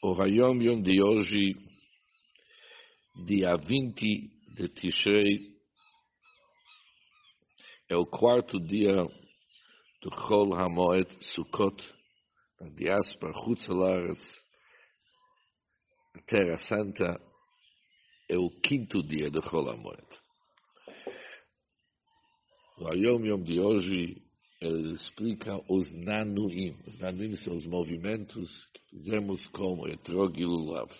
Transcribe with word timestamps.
O 0.00 0.14
Hayom 0.14 0.62
Yom 0.62 0.80
de 0.80 1.02
hoje, 1.02 1.56
dia 3.26 3.56
20 3.56 4.30
de 4.54 4.68
Tishrei, 4.68 5.58
é 7.88 7.96
o 7.96 8.06
quarto 8.06 8.60
dia 8.60 8.94
do 10.00 10.10
Chol 10.16 10.54
HaMoed 10.54 11.12
Sukkot, 11.20 11.82
na 12.60 12.68
diáspora 12.68 13.32
Hutzelares, 13.44 14.40
Terra 16.28 16.58
Santa, 16.58 17.20
é 18.28 18.38
o 18.38 18.50
quinto 18.50 19.02
dia 19.02 19.28
do 19.32 19.42
Chol 19.42 19.68
HaMoed. 19.68 20.06
O 22.78 22.86
Hayom 22.86 23.26
Yom 23.26 23.42
de 23.42 23.58
hoje, 23.58 24.16
ele 24.60 24.94
explica 24.94 25.56
os 25.68 25.92
Nanuim. 26.04 26.76
Os 26.86 26.98
Nanuim 27.00 27.34
são 27.34 27.56
os 27.56 27.66
movimentos 27.66 28.68
fizemos 28.98 29.46
como 29.46 29.88
Etrog 29.88 30.38
e 30.38 30.44
Lulav. 30.44 30.90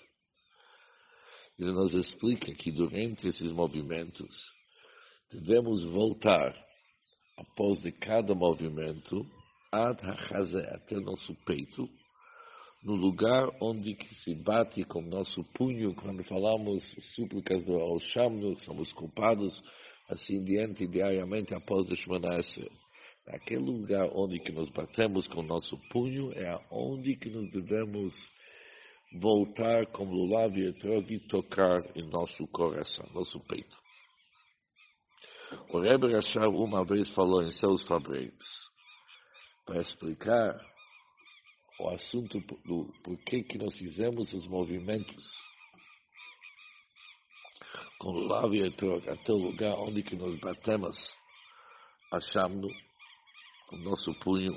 Ele 1.59 1.73
nos 1.73 1.93
explica 1.95 2.55
que 2.55 2.70
durante 2.70 3.27
esses 3.27 3.51
movimentos 3.51 4.52
devemos 5.33 5.84
voltar 5.84 6.55
após 7.37 7.83
de 7.83 7.91
cada 7.92 8.34
movimento 8.34 9.27
ad 9.73 10.01
hachazé, 10.03 10.62
até 10.73 10.95
nosso 11.01 11.34
peito, 11.45 11.89
no 12.84 12.95
lugar 12.95 13.48
onde 13.61 13.97
se 14.15 14.34
bate 14.37 14.84
com 14.84 15.03
nosso 15.03 15.42
punho 15.53 15.95
quando 15.97 16.23
falamos 16.25 16.83
súplicas 17.17 17.65
do 17.65 17.75
Al-Shamnu, 17.75 18.59
somos 18.61 18.92
culpados, 18.92 19.61
assim 20.09 20.42
diante, 20.45 20.87
diariamente 20.87 21.53
após 21.55 21.89
o 21.91 21.97
Shemana 21.97 22.39
Esrei. 22.39 22.70
Aquele 23.31 23.65
lugar 23.65 24.09
onde 24.15 24.39
que 24.39 24.51
nos 24.51 24.71
batemos 24.71 25.29
com 25.29 25.41
o 25.41 25.47
nosso 25.47 25.77
punho 25.91 26.33
é 26.33 26.49
aonde 26.49 27.15
que 27.15 27.29
nos 27.29 27.51
devemos 27.51 28.15
voltar 29.20 29.87
como 29.87 30.12
Lulav 30.12 30.57
e 30.59 30.69
Etrog 30.69 31.12
e 31.12 31.20
tocar 31.20 31.83
em 31.95 32.09
nosso 32.09 32.47
coração, 32.48 33.07
nosso 33.12 33.39
peito. 33.41 33.77
O 35.70 35.79
Rebbe 35.79 36.12
Rashab 36.12 36.55
uma 36.55 36.85
vez 36.85 37.11
falou 37.11 37.43
em 37.43 37.51
seus 37.51 37.83
fabregos 37.83 38.70
para 39.67 39.81
explicar 39.81 40.55
o 41.81 41.89
assunto 41.91 42.39
do 42.65 42.92
porquê 43.03 43.42
que 43.42 43.59
nós 43.59 43.75
fizemos 43.75 44.33
os 44.33 44.47
movimentos 44.47 45.39
com 47.98 48.11
Lulav 48.11 48.55
e 48.55 48.63
Etrog 48.63 49.07
até 49.09 49.33
o 49.33 49.37
lugar 49.37 49.75
onde 49.79 50.03
que 50.03 50.17
nos 50.17 50.39
batemos 50.39 50.97
achamando 52.11 52.69
com 52.69 52.88
o 53.72 53.77
nosso 53.77 54.12
punho. 54.20 54.56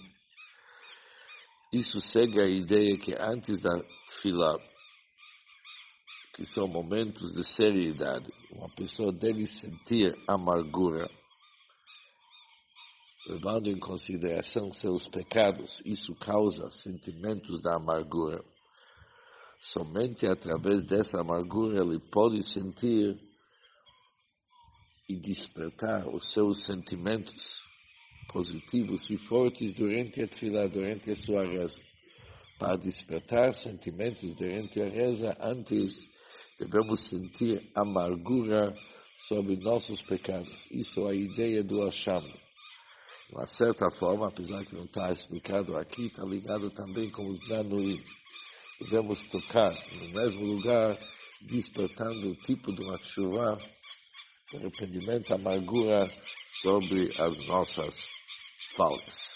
Isso 1.72 2.02
segue 2.02 2.42
a 2.42 2.48
ideia 2.48 2.98
que 2.98 3.14
antes 3.14 3.62
da 3.62 3.82
fila, 4.22 4.60
que 6.36 6.46
são 6.46 6.68
momentos 6.68 7.34
de 7.34 7.44
seriedade, 7.44 8.32
uma 8.52 8.70
pessoa 8.70 9.12
deve 9.12 9.46
sentir 9.48 10.18
amargura, 10.28 11.10
levando 13.28 13.68
em 13.68 13.80
consideração 13.80 14.72
seus 14.72 15.08
pecados, 15.08 15.82
isso 15.86 16.14
causa 16.16 16.72
sentimentos 16.72 17.62
da 17.62 17.76
amargura. 17.76 18.44
Somente 19.62 20.26
através 20.26 20.84
dessa 20.86 21.22
amargura 21.22 21.84
ele 21.84 22.00
pode 22.00 22.42
sentir 22.52 23.18
e 25.08 25.16
despertar 25.20 26.08
os 26.08 26.32
seus 26.32 26.66
sentimentos 26.66 27.71
positivos 28.32 29.10
e 29.10 29.18
fortes 29.18 29.74
durante 29.74 30.22
a 30.22 30.28
tefilá, 30.28 30.66
durante 30.68 31.12
a 31.12 31.16
sua 31.16 31.46
reza. 31.46 31.80
Para 32.58 32.78
despertar 32.78 33.54
sentimentos 33.56 34.36
durante 34.36 34.82
a 34.82 34.88
reza, 34.88 35.38
antes 35.42 36.10
devemos 36.58 37.10
sentir 37.10 37.70
amargura 37.76 38.74
sobre 39.28 39.58
nossos 39.58 40.02
pecados. 40.04 40.68
Isso 40.72 41.08
é 41.08 41.12
a 41.12 41.16
ideia 41.16 41.64
do 41.64 41.84
Hashem. 41.84 42.22
De 42.22 43.36
uma 43.36 43.48
certa 43.48 43.90
forma, 43.92 44.28
apesar 44.28 44.66
que 44.66 44.76
não 44.76 44.86
está 44.86 45.12
explicado 45.12 45.76
aqui, 45.78 46.08
está 46.08 46.24
ligado 46.24 46.70
também 46.72 47.10
com 47.10 47.28
os 47.28 47.50
Nanuim. 47.50 48.02
Devemos 48.80 49.22
tocar 49.30 49.74
no 50.00 50.10
mesmo 50.10 50.46
lugar, 50.46 50.98
despertando 51.42 52.32
o 52.32 52.36
tipo 52.36 52.74
de 52.74 52.84
uma 52.84 52.98
chuva, 52.98 53.58
arrependimento, 54.54 55.34
amargura 55.34 56.12
sobre 56.62 57.10
as 57.20 57.48
nossas 57.48 58.21
faltas. 58.76 59.36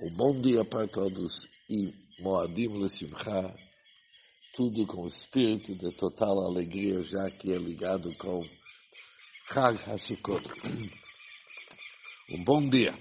Um 0.00 0.10
bom 0.16 0.40
dia 0.40 0.64
para 0.64 0.86
todos 0.86 1.48
e 1.68 1.92
Moadim 2.20 2.68
Lesimcha, 2.78 3.54
tudo 4.54 4.86
com 4.86 5.04
o 5.04 5.08
espírito 5.08 5.74
de 5.74 5.90
total 5.96 6.46
alegria, 6.46 7.02
já 7.02 7.30
que 7.30 7.52
é 7.52 7.58
ligado 7.58 8.14
com 8.16 8.44
Chag 9.52 9.78
HaSukkot. 9.90 10.44
Um 12.30 12.44
bom 12.44 12.68
dia. 12.68 12.94